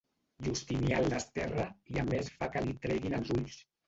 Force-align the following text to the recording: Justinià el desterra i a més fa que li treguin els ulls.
Justinià 0.45 1.01
el 1.01 1.09
desterra 1.13 1.65
i 1.97 1.99
a 2.05 2.05
més 2.07 2.31
fa 2.39 2.47
que 2.57 2.65
li 2.65 2.73
treguin 2.87 3.17
els 3.19 3.31
ulls. 3.37 3.59